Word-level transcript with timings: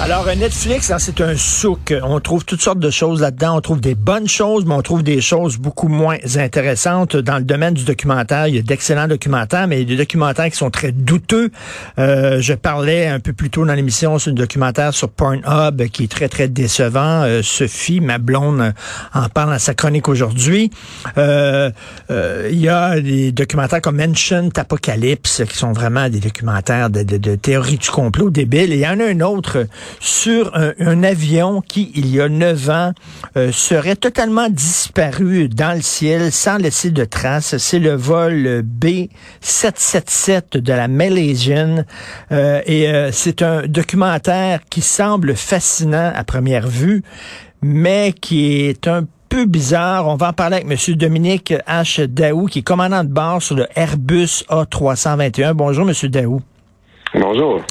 Alors, 0.00 0.26
Netflix, 0.26 0.90
hein, 0.90 0.98
c'est 0.98 1.20
un 1.20 1.36
souk. 1.36 1.94
On 2.02 2.18
trouve 2.18 2.44
toutes 2.44 2.60
sortes 2.60 2.80
de 2.80 2.90
choses 2.90 3.20
là-dedans. 3.20 3.56
On 3.56 3.60
trouve 3.60 3.80
des 3.80 3.94
bonnes 3.94 4.28
choses, 4.28 4.66
mais 4.66 4.74
on 4.74 4.82
trouve 4.82 5.04
des 5.04 5.20
choses 5.20 5.56
beaucoup 5.56 5.86
moins 5.86 6.16
intéressantes. 6.34 7.16
Dans 7.16 7.38
le 7.38 7.44
domaine 7.44 7.74
du 7.74 7.84
documentaire, 7.84 8.48
il 8.48 8.56
y 8.56 8.58
a 8.58 8.62
d'excellents 8.62 9.06
documentaires, 9.06 9.68
mais 9.68 9.76
il 9.76 9.88
y 9.88 9.92
a 9.92 9.96
des 9.96 10.02
documentaires 10.02 10.50
qui 10.50 10.56
sont 10.56 10.70
très 10.70 10.90
douteux. 10.90 11.50
Euh, 11.98 12.40
je 12.40 12.54
parlais 12.54 13.06
un 13.06 13.20
peu 13.20 13.32
plus 13.32 13.50
tôt 13.50 13.64
dans 13.64 13.72
l'émission 13.72 14.18
sur 14.18 14.32
un 14.32 14.34
documentaire 14.34 14.92
sur 14.92 15.08
Pornhub 15.08 15.86
qui 15.92 16.04
est 16.04 16.10
très, 16.10 16.28
très 16.28 16.48
décevant. 16.48 17.22
Euh, 17.22 17.42
Sophie, 17.42 18.00
ma 18.00 18.18
blonde, 18.18 18.74
en 19.14 19.28
parle 19.28 19.52
dans 19.52 19.58
sa 19.60 19.74
chronique 19.74 20.08
aujourd'hui. 20.08 20.70
Euh, 21.18 21.70
il 22.10 22.60
y 22.60 22.68
a 22.68 23.00
des 23.00 23.30
documentaires 23.30 23.80
comme 23.80 24.00
Ancient 24.00 24.50
Apocalypse 24.56 25.42
qui 25.48 25.56
sont 25.56 25.72
vraiment 25.72 26.10
des 26.10 26.20
documentaires 26.20 26.90
de, 26.90 27.04
de, 27.04 27.16
de 27.16 27.36
théorie 27.36 27.78
du 27.78 27.88
complot 27.88 28.30
débile. 28.30 28.72
Et 28.72 28.76
il 28.76 28.80
y 28.80 28.88
en 28.88 28.98
a 28.98 29.04
un 29.04 29.20
autre 29.20 29.66
sur 30.00 30.52
un, 30.54 31.02
avion 31.02 31.60
qui, 31.60 31.90
il 31.94 32.06
y 32.06 32.20
a 32.20 32.28
neuf 32.28 32.68
ans, 32.68 32.92
euh, 33.36 33.52
serait 33.52 33.96
totalement 33.96 34.48
disparu 34.48 35.48
dans 35.48 35.74
le 35.74 35.82
ciel 35.82 36.32
sans 36.32 36.56
laisser 36.58 36.90
de 36.90 37.04
traces. 37.04 37.56
C'est 37.58 37.78
le 37.78 37.94
vol 37.94 38.62
B777 38.62 40.58
de 40.58 40.72
la 40.72 40.88
Malaysian. 40.88 41.84
Euh, 42.32 42.60
et 42.66 42.88
euh, 42.88 43.10
c'est 43.12 43.42
un 43.42 43.66
documentaire 43.66 44.60
qui 44.70 44.80
semble 44.80 45.34
fascinant 45.34 46.12
à 46.14 46.24
première 46.24 46.68
vue, 46.68 47.02
mais 47.62 48.14
qui 48.18 48.60
est 48.62 48.88
un 48.88 49.06
peu 49.28 49.46
bizarre. 49.46 50.06
On 50.06 50.16
va 50.16 50.28
en 50.28 50.32
parler 50.32 50.56
avec 50.56 50.70
M. 50.70 50.94
Dominique 50.96 51.52
H. 51.66 52.06
Daou, 52.06 52.46
qui 52.46 52.60
est 52.60 52.62
commandant 52.62 53.04
de 53.04 53.08
bord 53.08 53.42
sur 53.42 53.56
le 53.56 53.66
Airbus 53.74 54.44
A321. 54.48 55.52
Bonjour, 55.52 55.88
M. 55.88 56.10
Daou. 56.10 56.40
Bonjour. 57.14 57.62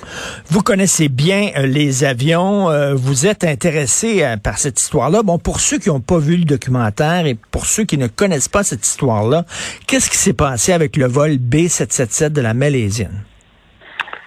Vous 0.47 0.61
connaissez 0.61 1.09
bien 1.09 1.49
euh, 1.58 1.66
les 1.66 2.05
avions. 2.05 2.69
Euh, 2.69 2.94
vous 2.95 3.27
êtes 3.27 3.44
intéressé 3.44 4.23
euh, 4.23 4.38
par 4.38 4.58
cette 4.58 4.80
histoire-là. 4.80 5.22
Bon, 5.22 5.38
pour 5.38 5.59
ceux 5.59 5.80
qui 5.80 5.89
n'ont 5.89 6.00
pas 6.00 6.17
vu 6.17 6.38
le 6.38 6.45
documentaire 6.45 7.25
et 7.25 7.35
pour 7.52 7.66
ceux 7.66 7.83
qui 7.83 7.97
ne 7.97 8.08
connaissent 8.08 8.47
pas 8.47 8.63
cette 8.63 8.85
histoire-là, 8.85 9.44
qu'est-ce 9.85 10.09
qui 10.09 10.17
s'est 10.17 10.33
passé 10.33 10.72
avec 10.72 10.95
le 10.95 11.08
vol 11.08 11.31
B777 11.31 12.30
de 12.30 12.39
la 12.39 12.53
Malaisienne? 12.53 13.23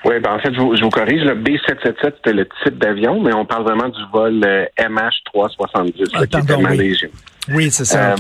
Oui, 0.05 0.21
ben 0.21 0.35
en 0.35 0.39
fait, 0.39 0.53
je 0.55 0.61
vous, 0.61 0.91
corrige, 0.91 1.23
le 1.23 1.35
B777, 1.35 1.97
c'était 2.03 2.33
le 2.33 2.47
type 2.63 2.79
d'avion, 2.79 3.21
mais 3.21 3.33
on 3.33 3.45
parle 3.45 3.65
vraiment 3.65 3.89
du 3.89 4.01
vol 4.13 4.39
MH370, 4.79 6.11
ah, 6.15 6.27
qui 6.27 6.39
était 6.39 6.57
malaisien. 6.59 7.09
Oui, 7.49 7.71
c'est 7.73 7.87
ça. 7.87 8.15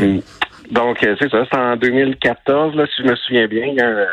Donc, 0.72 0.97
c'est 1.00 1.31
ça, 1.31 1.44
c'est 1.48 1.58
en 1.58 1.77
2014, 1.77 2.75
là, 2.75 2.86
si 2.86 3.03
je 3.03 3.08
me 3.08 3.14
souvien 3.14 3.47
bien, 3.47 3.66
il 3.66 3.75
y 3.75 3.81
a 3.81 3.86
un, 3.86 4.06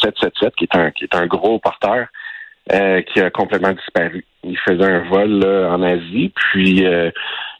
777 0.00 0.54
qui 0.56 0.64
est 0.64 0.76
un, 0.76 0.90
qui 0.90 1.04
est 1.04 1.14
un 1.14 1.26
gros 1.26 1.58
porteur 1.58 2.06
euh, 2.72 3.02
qui 3.02 3.20
a 3.20 3.30
complètement 3.30 3.72
disparu. 3.72 4.24
Il 4.44 4.58
faisait 4.58 4.84
un 4.84 5.08
vol 5.08 5.44
en 5.44 5.82
Asie, 5.82 6.32
puis 6.34 6.84
euh, 6.86 7.10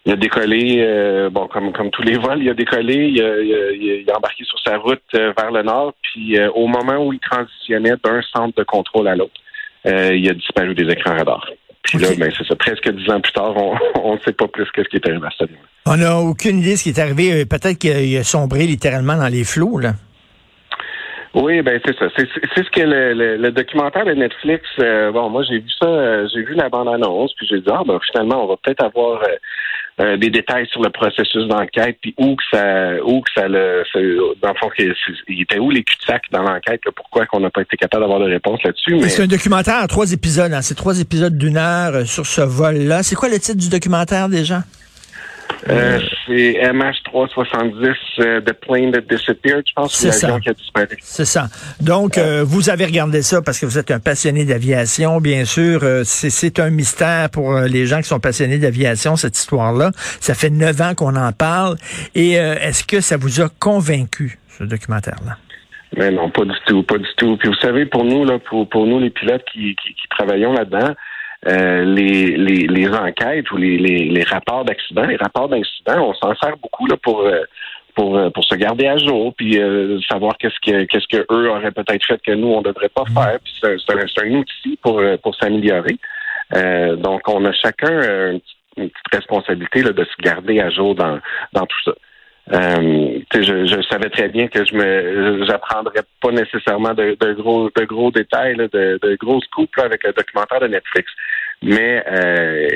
il 0.05 0.13
a 0.13 0.17
décollé, 0.17 1.29
bon, 1.31 1.47
comme, 1.47 1.73
comme 1.73 1.91
tous 1.91 2.03
les 2.03 2.17
vols, 2.17 2.43
il 2.43 2.51
a 2.51 2.55
décollé, 2.55 2.95
il 2.95 3.23
a, 3.23 3.41
il 3.41 4.11
a, 4.11 4.17
embarqué 4.17 4.45
sur 4.45 4.59
sa 4.61 4.79
route 4.79 5.03
vers 5.13 5.53
le 5.53 5.63
nord, 5.63 5.95
puis 6.03 6.39
au 6.55 6.67
moment 6.67 7.07
où 7.07 7.13
il 7.13 7.21
transitionnait 7.21 7.95
d'un 8.03 8.21
centre 8.33 8.57
de 8.57 8.65
contrôle 8.65 9.07
à 9.07 9.15
l'autre, 9.15 9.41
il 9.85 10.29
a 10.29 10.35
disparu 10.35 10.75
des 10.75 10.91
écrans 10.91 11.17
radars. 11.17 11.49
Puis 11.83 11.99
là, 11.99 12.09
ben, 12.17 12.33
c'est 12.37 12.47
ça. 12.47 12.55
Presque 12.57 12.89
dix 12.91 13.11
ans 13.11 13.21
plus 13.21 13.33
tard, 13.33 13.55
on 13.57 14.15
ne 14.15 14.21
sait 14.21 14.33
pas 14.33 14.47
plus 14.49 14.71
que 14.71 14.83
ce 14.83 14.89
qui 14.89 14.97
est 14.97 15.09
arrivé 15.09 15.27
à 15.27 15.31
ce 15.37 15.45
On 15.87 15.97
n'a 15.97 16.17
aucune 16.19 16.61
idée 16.61 16.73
de 16.73 16.77
ce 16.77 16.85
qui 16.85 16.91
est 16.91 16.99
arrivé. 16.99 17.43
Euh, 17.43 17.45
peut-être 17.45 17.79
qu'il 17.79 18.17
a 18.17 18.25
sombré 18.25 18.67
littéralement 18.67 19.17
dans 19.17 19.29
les 19.29 19.45
flots, 19.45 19.79
là. 19.79 19.95
Oui, 21.35 21.63
ben 21.63 21.81
c'est 21.85 21.97
ça. 21.99 22.07
C'est 22.17 22.27
ce 22.29 22.71
que 22.71 22.81
le, 22.81 23.51
documentaire 23.51 24.05
de 24.05 24.13
Netflix. 24.13 24.65
Euh, 24.79 25.11
bon, 25.13 25.31
moi 25.31 25.43
j'ai 25.49 25.61
vu 25.61 25.71
ça, 25.81 25.89
euh, 25.89 26.29
j'ai 26.33 26.43
vu 26.43 26.55
la 26.55 26.69
bande 26.69 26.89
annonce, 26.89 27.33
puis 27.35 27.47
j'ai 27.49 27.61
dit 27.61 27.71
ah 27.71 27.83
ben 27.87 27.99
finalement 28.11 28.45
on 28.45 28.49
va 28.49 28.57
peut-être 28.63 28.85
avoir 28.85 29.23
euh, 30.01 30.17
des 30.17 30.31
détails 30.31 30.67
sur 30.69 30.83
le 30.83 30.89
processus 30.89 31.47
d'enquête, 31.49 31.99
puis 32.01 32.15
où 32.17 32.35
que 32.35 32.43
ça, 32.51 32.95
où 33.05 33.21
que 33.21 33.31
ça 33.35 33.47
le, 33.47 33.85
dans 34.41 34.49
le 34.49 34.55
fond, 34.59 34.71
il 34.79 35.43
était 35.43 35.59
où 35.59 35.71
les 35.71 35.85
cul-de-sac 35.85 36.23
dans 36.31 36.43
l'enquête, 36.43 36.81
pourquoi 36.97 37.27
qu'on 37.27 37.41
n'a 37.41 37.51
pas 37.51 37.61
été 37.61 37.77
capable 37.77 38.03
d'avoir 38.03 38.21
de 38.21 38.25
réponse 38.25 38.63
là-dessus. 38.63 38.95
Mais... 38.95 39.09
C'est 39.11 39.23
un 39.23 39.27
documentaire 39.27 39.83
en 39.83 39.87
trois 39.87 40.11
épisodes, 40.13 40.51
hein, 40.51 40.63
c'est 40.63 40.75
trois 40.75 40.99
épisodes 40.99 41.37
d'une 41.37 41.59
heure 41.59 41.95
euh, 41.95 42.05
sur 42.07 42.25
ce 42.25 42.41
vol-là. 42.41 43.03
C'est 43.03 43.15
quoi 43.15 43.29
le 43.29 43.39
titre 43.39 43.59
du 43.59 43.69
documentaire 43.69 44.31
déjà? 44.31 44.63
Euh, 45.69 46.01
c'est 46.27 46.59
MH370, 46.61 47.95
euh, 48.19 48.41
The 48.41 48.53
Plane 48.53 48.93
That 48.93 49.03
Disappeared, 49.03 49.65
je 49.67 49.73
pense, 49.75 50.05
l'avion 50.05 50.41
qui 50.41 50.49
a 50.49 50.55
disparu. 50.55 50.97
C'est 51.01 51.25
ça. 51.25 51.47
Donc, 51.81 52.19
euh, 52.19 52.43
vous 52.45 52.71
avez 52.71 52.85
regardé 52.85 53.23
ça 53.23 53.43
parce 53.43 53.61
que 53.61 53.67
vous 53.67 53.79
êtes 53.79 53.91
un 53.91 54.01
passionné 54.01 54.45
d'aviation, 54.45 55.21
bien 55.21 55.45
sûr. 55.45 55.81
c'est 56.05 56.59
un 56.59 56.71
mystère 56.71 57.31
pour 57.31 57.55
les 57.61 57.87
gens 57.87 57.99
qui 57.99 58.09
sont 58.09 58.21
passionnés 58.21 58.59
d'aviation, 58.59 59.17
cette 59.17 59.37
histoire-là. 59.37 59.91
Ça 60.21 60.35
fait 60.35 60.51
neuf 60.51 60.81
ans 60.81 60.95
qu'on 60.95 61.17
en 61.17 61.33
parle. 61.33 61.77
Et 62.15 62.33
est-ce 62.33 62.85
que 62.85 63.01
ça 63.01 63.17
vous 63.17 63.41
a 63.41 63.49
convaincu, 63.61 64.39
ce 64.59 64.65
documentaire-là? 64.65 65.37
Mais 65.97 66.11
non, 66.11 66.31
pas 66.31 66.45
du 66.45 66.57
tout, 66.67 66.83
pas 66.83 66.99
du 66.99 67.09
tout. 67.17 67.37
Puis 67.37 67.49
vous 67.49 67.55
savez, 67.57 67.85
pour 67.87 68.05
nous, 68.05 68.25
là, 68.25 68.39
pour, 68.39 68.69
pour 68.69 68.87
nous, 68.87 68.99
les 68.99 69.11
pilotes 69.11 69.45
qui, 69.53 69.77
qui, 69.77 69.95
qui 69.95 70.09
travaillons 70.09 70.53
là-dedans, 70.53 70.95
euh, 71.47 71.85
les, 71.85 72.37
les, 72.37 72.67
les, 72.69 72.89
enquêtes 72.89 73.51
ou 73.51 73.57
les, 73.57 73.77
les, 73.77 74.05
les 74.09 74.23
rapports 74.23 74.65
d'accident, 74.65 75.03
les 75.03 75.17
rapports 75.17 75.49
d'incidents, 75.49 76.11
on 76.11 76.15
s'en 76.15 76.35
sert 76.37 76.57
beaucoup 76.59 76.87
là, 76.87 76.97
pour 77.03 77.23
euh, 77.23 77.43
pour, 77.95 78.17
euh, 78.17 78.31
pour 78.31 78.45
se 78.45 78.55
garder 78.55 78.87
à 78.87 78.97
jour, 78.97 79.35
puis 79.35 79.61
savoir 80.09 80.39
qu'est-ce 80.39 80.59
que 80.65 80.85
qu'est-ce 80.85 81.09
que 81.09 81.27
eux 81.31 81.51
auraient 81.51 81.73
peut-être 81.73 82.07
fait 82.07 82.23
que 82.23 82.33
nous 82.33 82.49
on 82.49 82.63
devrait 82.63 82.89
pas 82.89 83.05
faire. 83.13 83.39
Puis 83.43 83.53
c'est 83.61 83.93
un, 83.93 84.25
un, 84.25 84.35
outil 84.37 84.79
pour 84.81 85.03
pour 85.23 85.35
s'améliorer. 85.35 85.99
donc 86.97 87.29
on 87.29 87.45
a 87.45 87.53
chacun 87.53 88.31
une, 88.31 88.41
petite 88.89 89.13
responsabilité 89.13 89.83
là, 89.83 89.91
de 89.91 90.05
se 90.05 90.23
garder 90.23 90.61
à 90.61 90.71
jour 90.71 90.95
dans 90.95 91.19
dans 91.53 91.67
tout 91.67 91.83
ça. 91.85 91.93
Euh, 92.53 93.19
je, 93.33 93.67
je, 93.67 93.83
savais 93.89 94.11
très 94.11 94.29
bien 94.29 94.47
que 94.47 94.63
je 94.65 94.75
me 94.75 95.45
j'apprendrais 95.47 96.03
pas 96.21 96.33
nécessairement 96.33 96.93
de, 96.93 97.17
de, 97.19 97.33
gros 97.33 97.71
de 97.75 97.85
gros 97.85 98.11
détails, 98.11 98.57
de, 98.57 98.99
de 99.01 99.17
grosses 99.17 99.47
coupes 99.47 99.79
avec 99.79 100.05
un 100.05 100.11
documentaire 100.11 100.61
de 100.61 100.67
Netflix. 100.67 101.11
Mais 101.63 102.05
euh, 102.07 102.69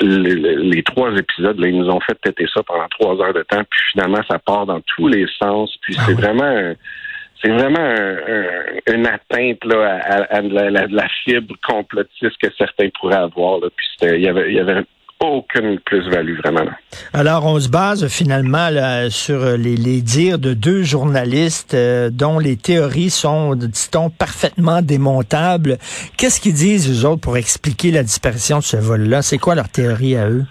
les, 0.00 0.82
trois 0.84 1.10
épisodes, 1.16 1.58
là, 1.58 1.66
ils 1.66 1.76
nous 1.76 1.88
ont 1.88 2.00
fait 2.00 2.14
têter 2.22 2.46
ça 2.54 2.62
pendant 2.62 2.86
trois 2.88 3.20
heures 3.24 3.32
de 3.32 3.42
temps, 3.42 3.62
puis 3.68 3.80
finalement 3.92 4.20
ça 4.30 4.38
part 4.38 4.66
dans 4.66 4.80
tous 4.82 5.08
les 5.08 5.26
sens. 5.42 5.74
Puis 5.82 5.94
c'est 5.94 6.12
ah 6.12 6.20
vraiment 6.20 6.74
c'est 7.42 7.50
vraiment 7.50 7.94
une 8.86 9.06
atteinte 9.06 9.64
là, 9.64 9.98
à, 10.30 10.40
la, 10.42 10.70
la, 10.70 11.08
fibre 11.24 11.54
complotiste 11.66 12.38
que 12.40 12.48
certains 12.56 12.88
pourraient 13.00 13.16
avoir. 13.16 13.58
Là. 13.60 13.68
Puis 13.74 13.88
il 14.02 14.22
y 14.22 14.28
avait, 14.28 14.48
il 14.48 14.54
y 14.54 14.60
avait 14.60 14.84
aucune 15.28 15.78
plus-value 15.80 16.38
vraiment. 16.38 16.68
Alors, 17.12 17.46
on 17.46 17.58
se 17.58 17.68
base 17.68 18.06
finalement 18.08 18.68
sur 19.10 19.56
les, 19.56 20.02
dires 20.02 20.38
de 20.38 20.54
deux 20.54 20.82
journalistes 20.82 21.74
euh, 21.74 22.10
dont 22.10 22.38
les 22.38 22.56
théories 22.56 23.10
sont, 23.10 23.54
dit-on, 23.54 24.10
parfaitement 24.10 24.82
démontables. 24.82 25.78
Qu'est-ce 26.16 26.40
qu'ils 26.40 26.54
disent, 26.54 26.90
eux 26.90 27.08
autres, 27.08 27.20
pour 27.20 27.36
expliquer 27.36 27.90
la 27.90 28.02
disparition 28.02 28.58
de 28.58 28.62
ce 28.62 28.76
vol-là? 28.76 29.22
C'est 29.22 29.38
quoi 29.38 29.54
leur 29.54 29.68
théorie 29.68 30.16
à 30.16 30.28
eux? 30.28 30.44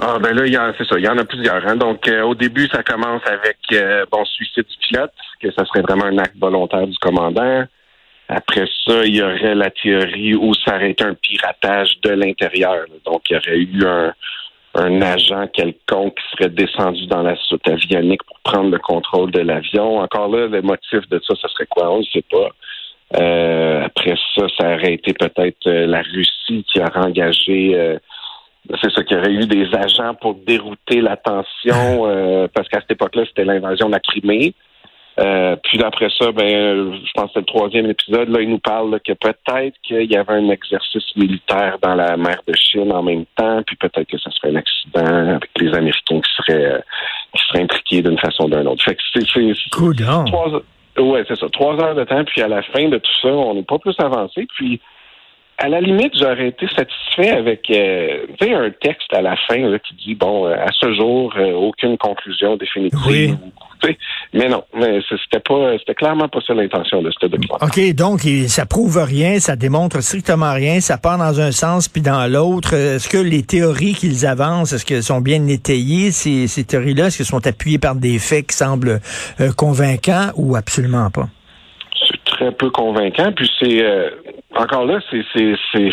Ah 0.00 0.18
ben 0.20 0.32
là, 0.32 0.72
c'est 0.78 0.86
ça, 0.86 0.96
il 0.96 1.04
y 1.04 1.08
en 1.08 1.18
a 1.18 1.24
plusieurs. 1.24 1.66
Hein. 1.66 1.74
Donc 1.74 2.06
euh, 2.06 2.22
au 2.22 2.34
début, 2.36 2.68
ça 2.68 2.84
commence 2.84 3.22
avec 3.26 3.58
euh, 3.72 4.06
bon 4.12 4.24
suicide 4.24 4.64
du 4.64 4.76
pilote, 4.88 5.12
que 5.42 5.50
ça 5.50 5.64
serait 5.64 5.82
vraiment 5.82 6.04
un 6.04 6.18
acte 6.18 6.38
volontaire 6.38 6.86
du 6.86 6.96
commandant. 6.98 7.64
Après 8.28 8.66
ça, 8.86 9.04
il 9.04 9.16
y 9.16 9.22
aurait 9.22 9.54
la 9.54 9.70
théorie 9.70 10.34
où 10.34 10.52
ça 10.54 10.76
aurait 10.76 10.90
été 10.90 11.02
un 11.02 11.14
piratage 11.14 11.98
de 12.02 12.10
l'intérieur. 12.10 12.84
Donc, 13.06 13.22
il 13.30 13.34
y 13.34 13.36
aurait 13.36 13.58
eu 13.58 13.84
un, 14.74 15.02
agent 15.02 15.46
quelconque 15.48 16.14
qui 16.14 16.36
serait 16.36 16.50
descendu 16.50 17.06
dans 17.06 17.22
la 17.22 17.34
soute 17.36 17.66
avionique 17.66 18.22
pour 18.24 18.38
prendre 18.40 18.70
le 18.70 18.78
contrôle 18.78 19.30
de 19.30 19.40
l'avion. 19.40 19.98
Encore 19.98 20.28
là, 20.28 20.46
le 20.46 20.62
motif 20.62 21.08
de 21.08 21.20
ça, 21.26 21.34
ce 21.40 21.48
serait 21.48 21.66
quoi? 21.66 21.90
On 21.90 21.98
ne 21.98 22.04
sait 22.04 22.24
pas. 22.30 22.50
Euh, 23.18 23.84
après 23.86 24.14
ça, 24.36 24.46
ça 24.58 24.74
aurait 24.74 24.92
été 24.92 25.14
peut-être 25.14 25.66
euh, 25.66 25.86
la 25.86 26.02
Russie 26.02 26.64
qui 26.70 26.78
aurait 26.78 27.06
engagé 27.06 27.74
euh, 27.74 27.98
c'est 28.82 28.92
ça 28.92 29.02
qu'il 29.02 29.16
y 29.16 29.20
aurait 29.20 29.32
eu 29.32 29.46
des 29.46 29.66
agents 29.74 30.14
pour 30.14 30.34
dérouter 30.34 31.00
l'attention 31.00 32.48
parce 32.52 32.68
qu'à 32.68 32.80
cette 32.80 32.90
époque-là, 32.90 33.24
c'était 33.26 33.46
l'invasion 33.46 33.86
de 33.86 33.92
la 33.92 34.00
Crimée. 34.00 34.52
Euh, 35.18 35.56
puis 35.64 35.82
après 35.82 36.08
ça, 36.16 36.30
ben, 36.30 36.94
je 36.94 37.10
pense 37.14 37.26
que 37.26 37.30
c'est 37.34 37.40
le 37.40 37.46
troisième 37.46 37.86
épisode. 37.90 38.28
Là, 38.28 38.40
il 38.40 38.50
nous 38.50 38.60
parle 38.60 39.00
que 39.00 39.12
peut-être 39.14 39.76
qu'il 39.82 40.10
y 40.10 40.16
avait 40.16 40.34
un 40.34 40.48
exercice 40.50 41.16
militaire 41.16 41.78
dans 41.82 41.94
la 41.94 42.16
mer 42.16 42.40
de 42.46 42.54
Chine 42.54 42.92
en 42.92 43.02
même 43.02 43.24
temps, 43.36 43.62
puis 43.66 43.76
peut-être 43.76 44.08
que 44.08 44.18
ça 44.18 44.30
serait 44.30 44.50
un 44.50 44.56
accident 44.56 45.34
avec 45.34 45.50
les 45.58 45.74
Américains 45.74 46.20
qui 46.20 46.30
seraient 46.36 46.72
euh, 46.72 46.78
qui 47.34 47.44
seraient 47.48 47.62
impliqués 47.64 48.02
d'une 48.02 48.18
façon 48.18 48.44
ou 48.44 48.50
d'une 48.50 48.68
autre. 48.68 48.84
Fait 48.84 48.94
que 48.94 49.02
c'est, 49.12 49.26
c'est 49.26 49.70
trois, 49.70 49.92
ouais, 50.98 51.24
c'est 51.26 51.38
ça, 51.38 51.48
trois 51.50 51.74
heures 51.82 51.96
de 51.96 52.04
temps. 52.04 52.24
Puis 52.24 52.40
à 52.42 52.48
la 52.48 52.62
fin 52.62 52.88
de 52.88 52.98
tout 52.98 53.12
ça, 53.20 53.28
on 53.28 53.54
n'est 53.54 53.64
pas 53.64 53.78
plus 53.78 53.96
avancé. 53.98 54.46
Puis 54.54 54.80
à 55.58 55.68
la 55.68 55.80
limite, 55.80 56.12
j'aurais 56.18 56.48
été 56.48 56.66
satisfait 56.68 57.30
avec 57.30 57.68
euh, 57.70 58.26
un 58.40 58.70
texte 58.80 59.12
à 59.12 59.20
la 59.20 59.36
fin 59.48 59.58
là, 59.58 59.78
qui 59.80 59.94
dit 59.94 60.14
bon, 60.14 60.46
euh, 60.46 60.54
à 60.54 60.68
ce 60.72 60.94
jour, 60.94 61.34
aucune 61.56 61.98
conclusion 61.98 62.56
définitive. 62.56 62.98
Oui. 63.06 63.34
Mais 64.32 64.48
non, 64.48 64.64
mais 64.74 65.00
c'était 65.08 65.40
pas, 65.40 65.78
c'était 65.78 65.94
clairement 65.94 66.28
pas 66.28 66.40
ça 66.46 66.54
l'intention 66.54 67.02
de 67.02 67.10
ce 67.10 67.26
document. 67.26 67.58
OK, 67.60 67.94
donc 67.94 68.20
ça 68.48 68.66
prouve 68.66 68.98
rien, 69.02 69.38
ça 69.38 69.56
démontre 69.56 70.00
strictement 70.00 70.52
rien, 70.52 70.80
ça 70.80 70.98
part 70.98 71.18
dans 71.18 71.40
un 71.40 71.52
sens 71.52 71.88
puis 71.88 72.02
dans 72.02 72.30
l'autre. 72.30 72.74
Est-ce 72.74 73.08
que 73.08 73.18
les 73.18 73.42
théories 73.42 73.94
qu'ils 73.94 74.26
avancent, 74.26 74.72
est-ce 74.72 74.84
qu'elles 74.84 75.02
sont 75.02 75.20
bien 75.20 75.46
étayées, 75.46 76.10
ces, 76.10 76.46
ces 76.46 76.64
théories-là? 76.64 77.06
Est-ce 77.06 77.18
qu'elles 77.18 77.26
sont 77.26 77.46
appuyées 77.46 77.78
par 77.78 77.94
des 77.94 78.18
faits 78.18 78.48
qui 78.48 78.56
semblent 78.56 79.00
euh, 79.40 79.52
convaincants 79.56 80.30
ou 80.36 80.56
absolument 80.56 81.10
pas? 81.10 81.28
Très 82.38 82.52
peu 82.52 82.70
convaincant. 82.70 83.32
Puis 83.32 83.50
c'est, 83.60 83.84
euh, 83.84 84.10
encore 84.54 84.84
là, 84.84 85.00
c'est, 85.10 85.24
c'est, 85.34 85.54
c'est, 85.72 85.90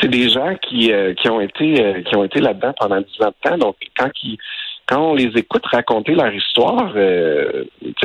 c'est 0.00 0.08
des 0.08 0.30
gens 0.30 0.54
qui, 0.62 0.92
euh, 0.92 1.12
qui 1.14 1.28
ont 1.28 1.40
été 1.40 2.02
qui 2.06 2.16
ont 2.16 2.24
été 2.24 2.40
là-dedans 2.40 2.72
pendant 2.78 3.00
dix 3.00 3.22
ans 3.22 3.28
de 3.28 3.50
temps. 3.50 3.58
Donc, 3.58 3.76
quand 3.96 4.10
ils 4.22 4.38
quand 4.86 5.00
on 5.00 5.14
les 5.14 5.30
écoute 5.36 5.66
raconter 5.66 6.14
leur 6.14 6.32
histoire, 6.32 6.92
euh, 6.94 7.64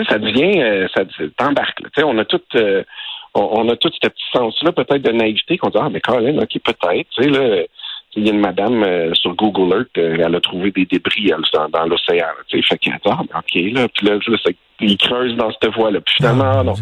ça 0.10 0.18
devient, 0.18 0.62
euh, 0.62 0.88
ça 0.96 1.04
t'embarque. 1.38 1.80
On 2.04 2.18
a 2.18 2.26
tout, 2.26 2.42
euh, 2.56 2.84
on, 3.36 3.70
a 3.70 3.76
tout 3.76 3.92
ce 3.94 4.08
petit 4.08 4.24
sens-là, 4.34 4.72
peut-être 4.72 5.04
de 5.04 5.12
naïveté, 5.12 5.58
qu'on 5.58 5.70
dit 5.70 5.78
ah 5.80 5.90
mais 5.92 6.02
Colin, 6.02 6.38
ok 6.40 6.60
peut-être, 6.64 7.10
tu 7.12 7.24
sais 7.24 7.30
là. 7.30 7.64
Il 8.14 8.28
y 8.28 8.30
a 8.30 8.34
une 8.34 8.42
madame 8.42 9.16
sur 9.16 9.34
Google 9.36 9.74
Earth, 9.74 9.98
elle 9.98 10.36
a 10.36 10.42
trouvé 10.42 10.70
des 10.72 10.84
débris 10.84 11.32
dans, 11.54 11.70
dans 11.70 11.86
l'océan. 11.86 12.26
Fait 12.50 12.78
qu'elle 12.78 12.96
dit, 12.96 13.00
ah, 13.06 13.22
OK, 13.22 13.54
là, 13.74 13.88
puis 13.88 14.06
là, 14.06 14.18
il 14.82 14.98
creuse 14.98 15.34
dans 15.38 15.50
cette 15.50 15.74
voie-là. 15.74 16.02
Puis 16.02 16.16
finalement, 16.18 16.60
ah, 16.60 16.62
non. 16.62 16.74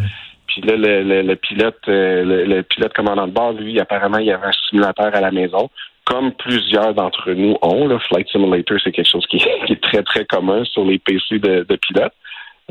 Puis 0.50 0.62
là, 0.62 0.76
le, 0.76 1.22
le, 1.22 1.36
pilote, 1.36 1.80
le, 1.88 2.44
le, 2.46 2.64
pilote 2.64 2.94
commandant 2.94 3.28
de 3.28 3.32
bord, 3.32 3.54
lui, 3.54 3.80
apparemment, 3.80 4.18
il 4.18 4.26
y 4.26 4.32
avait 4.32 4.48
un 4.48 4.52
simulateur 4.70 5.14
à 5.14 5.22
la 5.22 5.32
maison 5.32 5.70
comme 6.10 6.32
plusieurs 6.34 6.96
d'entre 6.96 7.32
nous 7.32 7.56
ont. 7.62 7.88
le 7.88 8.00
Flight 8.00 8.28
Simulator, 8.30 8.80
c'est 8.84 8.92
quelque 8.92 9.10
chose 9.10 9.26
qui, 9.30 9.38
est 9.38 9.82
très, 9.82 10.02
très 10.04 10.26
commun 10.26 10.64
sur 10.66 10.84
les 10.84 10.98
PC 10.98 11.38
de, 11.40 11.64
pilotes. 11.76 12.14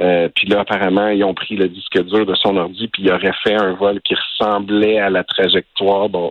Euh, 0.01 0.29
puis 0.35 0.49
là, 0.49 0.61
apparemment, 0.61 1.09
ils 1.09 1.25
ont 1.25 1.35
pris 1.35 1.57
le 1.57 1.69
disque 1.69 2.03
dur 2.05 2.27
de 2.27 2.35
son 2.35 2.57
ordi, 2.57 2.89
puis 2.89 3.05
ils 3.05 3.13
auraient 3.13 3.35
fait 3.45 3.55
un 3.55 3.73
vol 3.75 4.01
qui 4.03 4.15
ressemblait 4.15 4.99
à 4.99 5.11
la 5.11 5.25
trajectoire. 5.25 6.09
Bon, 6.09 6.31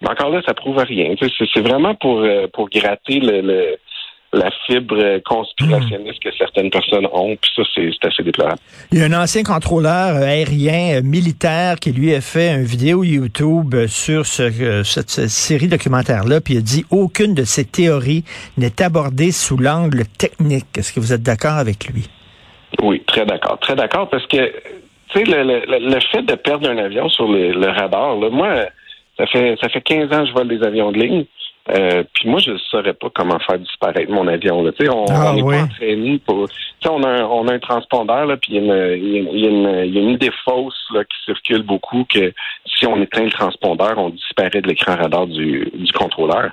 mais 0.00 0.10
encore 0.10 0.30
là, 0.30 0.42
ça 0.46 0.54
prouve 0.54 0.78
rien. 0.78 1.14
C'est 1.18 1.66
vraiment 1.66 1.94
pour, 1.94 2.20
euh, 2.20 2.46
pour 2.52 2.68
gratter 2.68 3.20
le 3.20 3.76
la 4.34 4.50
fibre 4.66 5.20
conspirationniste 5.24 6.22
que 6.22 6.30
certaines 6.36 6.70
personnes 6.70 7.06
ont, 7.12 7.36
puis 7.36 7.50
ça, 7.54 7.62
c'est 7.74 8.06
assez 8.06 8.22
déplorable. 8.22 8.58
Il 8.92 8.98
y 8.98 9.02
a 9.02 9.06
un 9.06 9.22
ancien 9.22 9.42
contrôleur 9.42 10.16
aérien 10.16 10.98
euh, 10.98 11.02
militaire 11.02 11.76
qui 11.76 11.92
lui 11.92 12.14
a 12.14 12.20
fait 12.20 12.52
une 12.54 12.64
vidéo 12.64 13.04
YouTube 13.04 13.74
sur 13.86 14.26
ce, 14.26 14.82
cette, 14.84 15.10
série 15.28 15.68
documentaire-là, 15.68 16.40
puis 16.40 16.54
il 16.54 16.58
a 16.58 16.60
dit 16.60 16.84
aucune 16.90 17.34
de 17.34 17.44
ces 17.44 17.64
théories 17.64 18.24
n'est 18.58 18.82
abordée 18.82 19.32
sous 19.32 19.56
l'angle 19.56 20.04
technique. 20.18 20.66
Est-ce 20.76 20.92
que 20.92 21.00
vous 21.00 21.12
êtes 21.12 21.22
d'accord 21.22 21.54
avec 21.54 21.86
lui? 21.86 22.08
Oui, 22.82 23.02
très 23.06 23.24
d'accord. 23.24 23.58
Très 23.60 23.76
d'accord, 23.76 24.08
parce 24.08 24.26
que, 24.26 24.52
tu 25.08 25.18
sais, 25.18 25.24
le, 25.26 26.00
fait 26.12 26.22
de 26.22 26.34
perdre 26.34 26.68
un 26.68 26.78
avion 26.78 27.08
sur 27.08 27.28
le, 27.28 27.68
radar, 27.68 28.16
là, 28.16 28.30
moi, 28.30 28.66
ça 29.16 29.26
fait, 29.26 29.56
ça 29.60 29.68
fait 29.68 29.80
15 29.80 30.12
ans 30.12 30.22
que 30.22 30.28
je 30.28 30.32
vole 30.32 30.48
des 30.48 30.62
avions 30.62 30.90
de 30.90 30.98
ligne. 30.98 31.24
Euh, 31.70 32.04
puis 32.12 32.28
moi, 32.28 32.40
je 32.40 32.52
ne 32.52 32.58
saurais 32.58 32.92
pas 32.92 33.08
comment 33.14 33.38
faire 33.38 33.58
disparaître 33.58 34.12
mon 34.12 34.28
avion. 34.28 34.62
Là. 34.62 34.70
on 34.90 35.06
ah, 35.08 35.32
n'est 35.34 35.42
pas 35.42 35.62
entraîné 35.62 36.18
pour. 36.18 36.46
on 36.86 37.02
a, 37.02 37.08
un, 37.08 37.24
on 37.24 37.48
a 37.48 37.54
un 37.54 37.58
transpondeur, 37.58 38.26
là, 38.26 38.36
puis 38.36 38.56
il 38.56 38.64
y, 38.64 38.70
a 38.70 38.94
une, 38.94 39.84
y, 39.86 40.12
idée 40.12 40.30
fausse 40.44 40.78
là, 40.92 41.04
qui 41.04 41.24
circule 41.24 41.62
beaucoup 41.62 42.04
que 42.04 42.34
si 42.66 42.86
on 42.86 43.00
éteint 43.00 43.24
le 43.24 43.30
transpondeur, 43.30 43.96
on 43.96 44.10
disparaît 44.10 44.60
de 44.60 44.68
l'écran 44.68 44.96
radar 44.96 45.26
du, 45.26 45.70
du 45.72 45.92
contrôleur. 45.92 46.50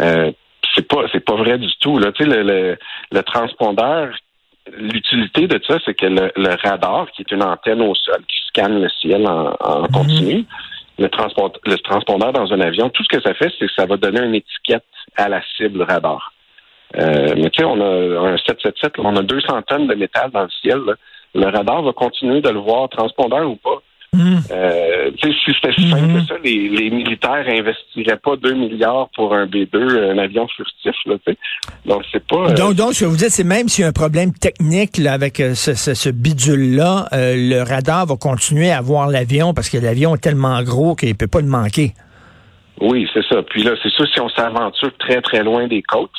Euh, 0.00 0.32
c'est 0.74 0.88
pas 0.88 1.02
c'est 1.12 1.24
pas 1.24 1.36
vrai 1.36 1.58
du 1.58 1.70
tout. 1.80 1.98
Là. 1.98 2.10
Le, 2.18 2.42
le, 2.42 2.78
le 3.12 3.22
transpondeur, 3.22 4.08
l'utilité 4.74 5.46
de 5.46 5.60
ça, 5.66 5.78
c'est 5.84 5.94
que 5.94 6.06
le, 6.06 6.56
radar, 6.62 7.10
qui 7.12 7.22
est 7.22 7.30
une 7.30 7.42
antenne 7.42 7.82
au 7.82 7.94
sol 7.94 8.22
qui 8.26 8.38
scanne 8.48 8.80
le 8.80 8.88
ciel 8.88 9.26
en, 9.26 9.54
en 9.60 9.82
mhm. 9.82 9.88
continu, 9.88 10.44
le, 10.98 11.08
le 11.08 11.76
transpondeur 11.78 12.32
dans 12.32 12.52
un 12.52 12.60
avion, 12.60 12.88
tout 12.90 13.02
ce 13.04 13.16
que 13.16 13.22
ça 13.22 13.34
fait, 13.34 13.50
c'est 13.58 13.66
que 13.66 13.72
ça 13.76 13.86
va 13.86 13.96
donner 13.96 14.22
une 14.22 14.34
étiquette 14.34 14.84
à 15.16 15.28
la 15.28 15.42
cible 15.56 15.82
radar. 15.82 16.32
Euh, 16.96 17.34
mais 17.36 17.50
tu 17.50 17.62
sais, 17.62 17.64
on 17.64 17.80
a 17.80 18.30
un 18.32 18.36
777, 18.36 18.94
on 18.98 19.16
a 19.16 19.22
200 19.22 19.62
tonnes 19.62 19.86
de 19.86 19.94
métal 19.94 20.30
dans 20.30 20.42
le 20.42 20.50
ciel. 20.62 20.80
Le 21.34 21.46
radar 21.46 21.82
va 21.82 21.92
continuer 21.92 22.40
de 22.40 22.48
le 22.48 22.60
voir, 22.60 22.88
transpondeur 22.88 23.48
ou 23.48 23.56
pas. 23.56 23.82
Mm. 24.12 24.38
Euh, 24.50 25.10
si 25.20 25.52
c'était 25.52 25.74
si 25.74 25.90
simple 25.90 26.06
que 26.06 26.18
mm-hmm. 26.18 26.26
ça, 26.26 26.34
les, 26.42 26.68
les, 26.68 26.90
militaires 26.90 27.44
investiraient 27.48 28.18
pas 28.18 28.36
2 28.36 28.54
milliards 28.54 29.08
pour 29.14 29.34
un 29.34 29.46
B2, 29.46 30.12
un 30.12 30.18
avion 30.18 30.46
furtif. 30.48 30.94
Là, 31.06 31.16
donc, 31.84 32.02
c'est 32.12 32.26
pas. 32.26 32.50
Euh, 32.50 32.54
donc, 32.54 32.74
donc, 32.74 32.94
ce 32.94 33.04
que 33.04 33.10
vous 33.10 33.16
dites, 33.16 33.30
c'est 33.30 33.44
même 33.44 33.68
s'il 33.68 33.82
y 33.82 33.84
a 33.84 33.88
un 33.88 33.92
problème 33.92 34.32
technique 34.32 34.96
là, 34.98 35.12
avec 35.12 35.40
euh, 35.40 35.54
ce, 35.54 35.74
ce, 35.74 35.94
ce 35.94 36.08
bidule-là, 36.08 37.08
le 37.12 37.62
radar 37.62 38.06
va 38.06 38.16
continuer 38.16 38.70
à 38.70 38.80
voir 38.80 39.08
l'avion 39.08 39.52
parce 39.54 39.68
que 39.68 39.78
l'avion 39.78 40.14
est 40.14 40.20
tellement 40.20 40.62
gros 40.62 40.94
qu'il 40.94 41.10
ne 41.10 41.14
peut 41.14 41.26
pas 41.26 41.40
le 41.40 41.48
manquer. 41.48 41.92
Oui, 42.80 43.08
c'est 43.12 43.24
ça. 43.26 43.42
Puis 43.42 43.62
là, 43.62 43.72
c'est 43.82 43.90
sûr, 43.90 44.06
si 44.12 44.20
on 44.20 44.28
s'aventure 44.28 44.92
très, 44.98 45.20
très 45.22 45.42
loin 45.42 45.66
des 45.66 45.82
côtes, 45.82 46.10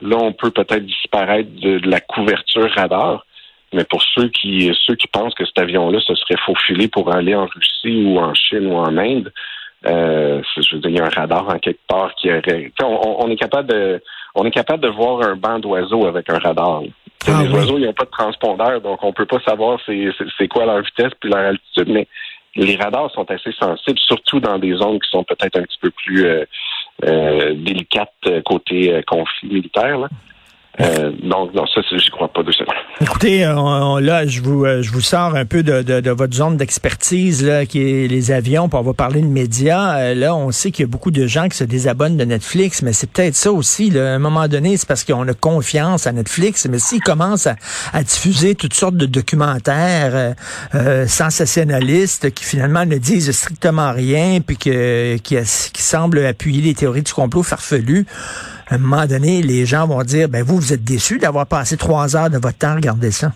là, 0.00 0.16
on 0.16 0.32
peut 0.32 0.50
peut-être 0.50 0.84
disparaître 0.84 1.48
de 1.60 1.80
la 1.88 2.00
couverture 2.00 2.70
radar. 2.74 3.24
Mais 3.72 3.84
pour 3.84 4.02
ceux 4.02 4.28
qui 4.28 4.70
ceux 4.86 4.94
qui 4.96 5.08
pensent 5.08 5.34
que 5.34 5.46
cet 5.46 5.58
avion-là 5.58 6.00
se 6.00 6.14
serait 6.14 6.40
faufilé 6.44 6.88
pour 6.88 7.12
aller 7.12 7.34
en 7.34 7.46
Russie 7.46 8.04
ou 8.04 8.18
en 8.18 8.34
Chine 8.34 8.66
ou 8.66 8.76
en 8.76 8.96
Inde, 8.98 9.32
euh, 9.86 10.42
je 10.56 10.74
veux 10.74 10.80
dire, 10.80 10.90
il 10.90 10.96
y 10.96 11.00
a 11.00 11.06
un 11.06 11.08
radar 11.08 11.48
en 11.48 11.58
quelque 11.58 11.80
part 11.88 12.14
qui 12.14 12.30
aurait. 12.30 12.70
On, 12.82 13.28
est 13.30 13.36
capable 13.36 13.70
de 13.70 14.02
on 14.34 14.44
est 14.44 14.50
capable 14.50 14.82
de 14.82 14.88
voir 14.88 15.22
un 15.22 15.36
banc 15.36 15.58
d'oiseaux 15.58 16.06
avec 16.06 16.30
un 16.30 16.38
radar. 16.38 16.82
Ah 17.26 17.42
les 17.42 17.50
oiseaux, 17.50 17.78
ils 17.78 17.86
n'ont 17.86 17.92
pas 17.92 18.04
de 18.04 18.10
transpondeur, 18.10 18.80
donc 18.80 19.02
on 19.02 19.12
peut 19.12 19.26
pas 19.26 19.40
savoir 19.40 19.78
c'est 19.86 20.48
quoi 20.48 20.66
leur 20.66 20.82
vitesse 20.82 21.12
puis 21.20 21.30
leur 21.30 21.46
altitude. 21.46 21.88
Mais 21.88 22.06
les 22.54 22.76
radars 22.76 23.10
sont 23.12 23.28
assez 23.30 23.52
sensibles, 23.52 23.98
surtout 23.98 24.38
dans 24.38 24.58
des 24.58 24.74
zones 24.74 25.00
qui 25.00 25.08
sont 25.10 25.24
peut-être 25.24 25.58
un 25.58 25.62
petit 25.62 25.78
peu 25.80 25.90
plus 25.90 26.26
euh, 26.26 26.44
euh, 27.04 27.54
délicates 27.54 28.42
côté 28.44 29.02
conflit 29.06 29.48
militaire. 29.48 29.98
Là. 29.98 30.08
Euh, 30.80 31.12
donc, 31.22 31.52
non, 31.54 31.66
ça, 31.66 31.80
je 31.82 32.10
crois 32.10 32.28
pas 32.28 32.42
de 32.42 32.52
ça. 32.52 32.64
Écoutez, 33.00 33.44
euh, 33.44 34.00
là, 34.00 34.26
je 34.26 34.42
vous, 34.42 34.64
euh, 34.64 34.82
je 34.82 34.92
vous 34.92 35.00
sors 35.00 35.34
un 35.34 35.46
peu 35.46 35.62
de, 35.62 36.10
votre 36.10 36.34
zone 36.34 36.56
d'expertise, 36.56 37.42
là, 37.42 37.64
qui 37.64 37.80
est 37.80 38.06
les 38.06 38.30
avions, 38.30 38.68
puis 38.68 38.78
on 38.78 38.82
va 38.82 38.92
parler 38.92 39.22
de 39.22 39.26
médias. 39.26 40.14
là, 40.14 40.36
on 40.36 40.52
sait 40.52 40.70
qu'il 40.70 40.84
y 40.84 40.88
a 40.88 40.88
beaucoup 40.88 41.10
de 41.10 41.26
gens 41.26 41.48
qui 41.48 41.56
se 41.56 41.64
désabonnent 41.64 42.18
de 42.18 42.24
Netflix, 42.24 42.82
mais 42.82 42.92
c'est 42.92 43.10
peut-être 43.10 43.34
ça 43.34 43.50
aussi. 43.50 43.90
Là, 43.90 44.12
à 44.12 44.14
un 44.14 44.18
moment 44.18 44.46
donné, 44.46 44.76
c'est 44.76 44.86
parce 44.86 45.04
qu'on 45.04 45.26
a 45.26 45.34
confiance 45.34 46.06
à 46.06 46.12
Netflix, 46.12 46.66
mais 46.70 46.78
s'ils 46.78 47.00
commencent 47.00 47.46
à, 47.46 47.56
à, 47.92 48.02
diffuser 48.02 48.54
toutes 48.54 48.74
sortes 48.74 48.96
de 48.96 49.06
documentaires 49.06 50.34
sensationnalistes 51.06 52.30
qui 52.32 52.44
finalement 52.44 52.84
ne 52.84 52.98
disent 52.98 53.32
strictement 53.32 53.92
rien, 53.92 54.40
puis 54.46 54.58
que, 54.58 55.16
qui, 55.16 55.36
qui 55.72 55.82
semblent 55.82 56.24
appuyer 56.24 56.62
les 56.62 56.74
théories 56.74 57.02
du 57.02 57.12
complot 57.12 57.42
farfelues, 57.42 58.06
à 58.72 58.76
un 58.76 58.78
moment 58.78 59.04
donné, 59.06 59.42
les 59.42 59.66
gens 59.66 59.86
vont 59.86 60.02
dire, 60.02 60.30
ben 60.30 60.42
vous, 60.42 60.56
vous 60.56 60.72
êtes 60.72 60.82
déçus 60.82 61.18
d'avoir 61.18 61.46
passé 61.46 61.76
trois 61.76 62.16
heures 62.16 62.30
de 62.30 62.38
votre 62.38 62.56
temps 62.56 62.68
à 62.68 62.76
regarder 62.76 63.10
ça. 63.10 63.32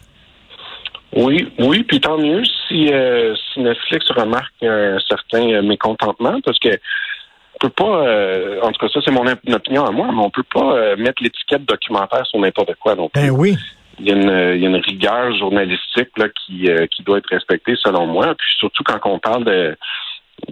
Oui, 1.15 1.53
oui, 1.59 1.85
puis 1.85 2.01
tant 2.01 2.17
mieux 2.17 2.43
si, 2.67 2.91
euh, 2.91 3.35
si 3.53 3.61
Netflix 3.61 4.07
remarque 4.11 4.55
un 4.63 4.99
certain 5.07 5.47
euh, 5.51 5.63
mécontentement, 5.63 6.41
parce 6.43 6.59
que 6.59 6.69
on 6.69 7.59
peut 7.61 7.71
pas, 7.71 8.07
euh, 8.07 8.61
en 8.63 8.73
tout 8.73 8.87
cas 8.87 8.93
ça 8.93 9.01
c'est 9.05 9.11
mon 9.11 9.27
opinion 9.27 9.85
à 9.85 9.91
moi, 9.91 10.09
mais 10.13 10.23
on 10.23 10.31
peut 10.31 10.45
pas 10.53 10.97
mettre 10.97 11.23
l'étiquette 11.23 11.65
documentaire 11.65 12.27
sur 12.27 12.39
n'importe 12.39 12.75
quoi 12.77 12.95
non 12.95 13.11
Ben 13.15 13.31
oui. 13.31 13.57
Il 13.99 14.07
y, 14.07 14.13
a 14.13 14.15
une, 14.15 14.57
il 14.57 14.63
y 14.63 14.67
a 14.67 14.69
une 14.69 14.77
rigueur 14.77 15.35
journalistique 15.39 16.11
là, 16.19 16.27
qui, 16.29 16.69
qui 16.91 17.03
doit 17.03 17.17
être 17.17 17.31
respectée 17.31 17.75
selon 17.83 18.07
moi. 18.07 18.35
Puis 18.35 18.49
surtout 18.59 18.83
quand 18.85 19.01
on 19.05 19.19
parle 19.19 19.45
de 19.45 19.75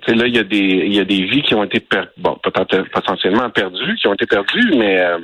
là, 0.08 0.26
il 0.26 0.34
y 0.34 0.38
a 0.38 0.44
des 0.44 0.56
il 0.56 0.94
y 0.94 1.00
a 1.00 1.04
des 1.04 1.24
vies 1.24 1.42
qui 1.42 1.54
ont 1.54 1.64
été 1.64 1.84
bon, 2.16 2.38
potentiellement 2.42 3.50
perdues, 3.50 3.96
qui 3.96 4.06
ont 4.06 4.14
été 4.14 4.26
perdues, 4.26 4.72
mais 4.76 5.00
euh, 5.00 5.18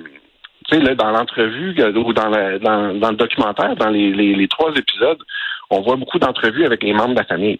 là, 0.79 0.95
dans 0.95 1.11
l'entrevue 1.11 1.75
euh, 1.79 1.93
ou 1.95 2.13
dans, 2.13 2.29
le 2.29 3.17
documentaire, 3.17 3.77
dans 3.77 3.91
les, 3.91 4.13
les, 4.13 4.49
trois 4.49 4.73
épisodes, 4.75 5.19
on 5.71 5.81
voit 5.81 5.97
beaucoup 5.97 6.19
d'entrevues 6.19 6.65
avec 6.65 6.83
les 6.83 6.93
membres 6.93 7.15
de 7.15 7.21
la 7.21 7.25
famille. 7.25 7.59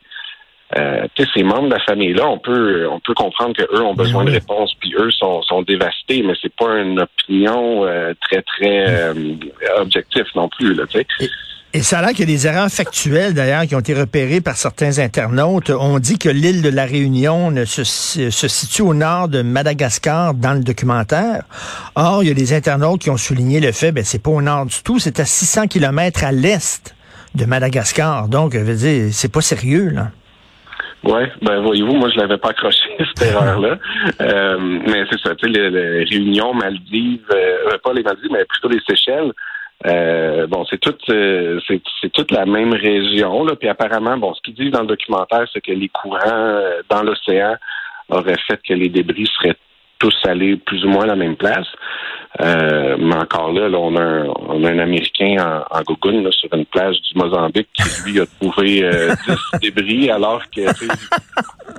Euh, 0.77 1.07
ces 1.35 1.43
membres 1.43 1.69
de 1.69 1.75
la 1.75 1.81
famille-là, 1.81 2.29
on 2.29 2.39
peut 2.39 2.87
on 2.89 3.01
peut 3.01 3.15
comprendre 3.15 3.55
qu'eux 3.57 3.83
ont 3.83 3.95
besoin 3.95 4.25
de 4.25 4.31
réponses, 4.31 4.75
puis 4.79 4.95
eux 4.97 5.11
sont, 5.11 5.43
sont 5.43 5.63
dévastés, 5.63 6.23
mais 6.23 6.35
c'est 6.41 6.55
pas 6.55 6.79
une 6.79 7.01
opinion 7.01 7.85
euh, 7.85 8.15
très, 8.21 8.43
très 8.43 9.13
objective 9.79 10.27
non 10.37 10.49
plus. 10.49 10.75
Là, 10.75 10.85
sais. 10.91 11.07
Et 11.73 11.83
ça 11.83 12.01
a 12.01 12.03
l'air 12.03 12.11
qu'il 12.11 12.21
y 12.21 12.33
a 12.33 12.37
des 12.37 12.47
erreurs 12.49 12.69
factuelles, 12.69 13.33
d'ailleurs, 13.33 13.63
qui 13.63 13.77
ont 13.77 13.81
été 13.81 13.95
repérées 13.95 14.41
par 14.41 14.57
certains 14.57 14.99
internautes. 14.99 15.71
On 15.71 16.01
dit 16.01 16.19
que 16.19 16.29
l'île 16.29 16.63
de 16.63 16.69
la 16.69 16.85
Réunion 16.85 17.55
se, 17.65 17.85
se, 17.85 18.49
situe 18.49 18.83
au 18.83 18.93
nord 18.93 19.29
de 19.29 19.43
Madagascar 19.43 20.35
dans 20.35 20.55
le 20.55 20.61
documentaire. 20.61 21.45
Or, 21.95 22.25
il 22.25 22.29
y 22.29 22.31
a 22.33 22.35
des 22.35 22.55
internautes 22.55 23.03
qui 23.03 23.11
ont 23.11 23.17
souligné 23.17 23.61
le 23.61 23.71
fait, 23.71 23.93
ben, 23.93 24.03
c'est 24.05 24.21
pas 24.21 24.33
au 24.33 24.43
nord 24.43 24.67
du 24.67 24.83
tout, 24.83 24.99
c'est 24.99 25.21
à 25.21 25.25
600 25.25 25.69
kilomètres 25.69 26.25
à 26.25 26.33
l'est 26.33 26.93
de 27.37 27.45
Madagascar. 27.45 28.27
Donc, 28.27 28.55
je 28.55 28.59
veux 28.59 28.75
dire, 28.75 29.09
c'est 29.13 29.31
pas 29.31 29.41
sérieux, 29.41 29.91
là. 29.91 30.11
Oui, 31.05 31.23
ben 31.41 31.63
voyez-vous, 31.63 31.95
moi 31.95 32.11
je 32.11 32.19
l'avais 32.19 32.37
pas 32.37 32.51
accroché 32.51 32.89
cette 32.99 33.29
erreur-là. 33.29 33.79
Euh, 34.21 34.59
mais 34.61 35.05
c'est 35.11 35.21
ça, 35.21 35.35
tu 35.35 35.53
sais, 35.53 35.71
les, 35.71 36.05
Réunions, 36.05 36.53
Maldives, 36.53 37.25
euh, 37.33 37.79
pas 37.83 37.93
les 37.93 38.03
Maldives, 38.03 38.31
mais 38.31 38.45
plutôt 38.45 38.69
les 38.69 38.81
Seychelles, 38.87 39.33
Euh, 39.87 40.47
bon, 40.47 40.67
c'est 40.69 40.79
toute 40.79 41.09
euh, 41.09 41.59
c'est, 41.67 42.13
toute 42.13 42.31
la 42.33 42.45
même 42.45 42.75
région. 42.75 43.45
Là. 43.45 43.57
Puis 43.57 43.69
apparemment, 43.69 44.19
bon, 44.19 44.35
ce 44.35 44.43
qu'ils 44.43 44.55
disent 44.55 44.73
dans 44.73 44.83
le 44.83 44.87
documentaire, 44.89 45.47
c'est 45.51 45.63
que 45.63 45.73
les 45.73 45.89
courants 45.89 46.19
euh, 46.27 46.83
dans 46.91 47.03
l'océan 47.03 47.57
auraient 48.11 48.43
fait 48.47 48.61
que 48.63 48.75
les 48.75 48.91
débris 48.91 49.27
seraient 49.27 49.57
tous 50.01 50.17
allés 50.25 50.57
plus 50.57 50.85
ou 50.85 50.89
moins 50.89 51.05
à 51.05 51.09
la 51.09 51.17
même 51.17 51.37
place. 51.37 51.69
Euh, 52.41 52.97
mais 52.99 53.17
encore 53.17 53.53
là, 53.53 53.69
là 53.69 53.79
on, 53.79 53.97
a 53.97 54.03
un, 54.03 54.27
on 54.27 54.65
a 54.65 54.71
un 54.71 54.79
Américain 54.79 55.65
en, 55.71 55.79
en 55.79 56.11
là, 56.11 56.31
sur 56.31 56.55
une 56.55 56.65
plage 56.65 56.97
du 57.03 57.19
Mozambique 57.19 57.69
qui, 57.75 57.83
lui, 58.05 58.21
a 58.21 58.27
trouvé 58.41 58.85
euh, 58.85 59.13
10 59.61 59.71
débris, 59.73 60.11
alors 60.11 60.43
que 60.55 60.61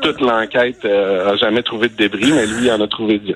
toute 0.01 0.19
l'enquête 0.19 0.83
euh, 0.83 1.31
a 1.31 1.37
jamais 1.37 1.63
trouvé 1.63 1.87
de 1.87 1.95
débris, 1.95 2.31
mais 2.33 2.45
lui, 2.45 2.65
il 2.65 2.71
en 2.71 2.81
a 2.81 2.87
trouvé 2.87 3.17
10. 3.19 3.33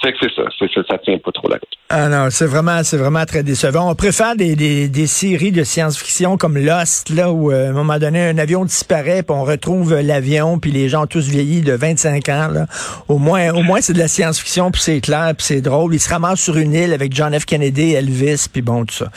C'est 0.00 0.12
que 0.12 0.18
c'est 0.20 0.34
ça, 0.34 0.42
c'est 0.56 0.70
ça, 0.72 0.80
ça 0.88 0.98
tient 0.98 1.18
pas 1.18 1.32
trop 1.32 1.48
la 1.48 1.56
route. 1.56 1.68
Ah 1.90 2.08
non, 2.08 2.28
c'est 2.30 2.46
vraiment, 2.46 2.84
c'est 2.84 2.98
vraiment 2.98 3.24
très 3.24 3.42
décevant. 3.42 3.90
On 3.90 3.94
préfère 3.96 4.36
des, 4.36 4.54
des, 4.54 4.88
des 4.88 5.06
séries 5.08 5.50
de 5.50 5.64
science-fiction 5.64 6.36
comme 6.36 6.56
Lost, 6.56 7.10
là, 7.10 7.32
où 7.32 7.50
euh, 7.50 7.66
à 7.66 7.70
un 7.70 7.72
moment 7.72 7.98
donné, 7.98 8.28
un 8.28 8.38
avion 8.38 8.64
disparaît, 8.64 9.24
puis 9.24 9.34
on 9.34 9.42
retrouve 9.42 9.98
l'avion, 9.98 10.60
puis 10.60 10.70
les 10.70 10.88
gens 10.88 11.06
tous 11.06 11.26
vieillis 11.26 11.62
de 11.62 11.72
25 11.72 12.28
ans. 12.28 12.48
Là. 12.48 12.66
Au 13.08 13.18
moins, 13.18 13.50
au 13.52 13.62
moins 13.62 13.80
c'est 13.80 13.94
de 13.94 13.98
la 13.98 14.06
science-fiction, 14.06 14.70
puis 14.70 14.82
c'est 14.82 15.00
clair, 15.00 15.32
puis 15.36 15.46
c'est 15.46 15.60
drôle. 15.60 15.92
Il 15.92 15.98
se 15.98 16.10
ramasse 16.10 16.40
sur 16.40 16.58
une 16.58 16.74
île 16.74 16.92
avec 16.92 17.12
John 17.12 17.36
F. 17.36 17.44
Kennedy, 17.44 17.94
Elvis, 17.94 18.46
puis 18.52 18.62
bon, 18.62 18.84
tout 18.84 18.94
ça. 18.94 19.08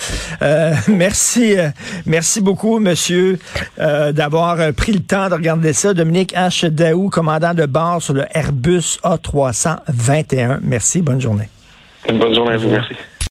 Euh, 0.42 0.74
merci, 0.88 1.60
euh, 1.60 1.70
merci 2.08 2.42
beaucoup, 2.42 2.80
monsieur, 2.80 3.38
d'avoir 3.78 4.74
pris 4.74 4.94
le 4.94 5.02
temps 5.02 5.30
de 5.30 5.36
regarder 5.36 5.74
ça. 5.74 5.94
Dominique 5.94 6.34
H. 6.34 6.68
Daou, 6.70 7.10
commandant 7.10 7.54
de 7.54 7.66
bord 7.68 8.02
sur 8.02 8.14
le 8.14 8.26
Airbus 8.34 8.98
A321. 9.04 10.71
Merci, 10.72 11.02
bonne 11.02 11.20
journée. 11.20 11.50
Une 12.08 12.18
bonne 12.18 12.34
journée 12.34 12.54
à 12.54 12.58
vous, 12.58 12.70
merci. 12.70 12.94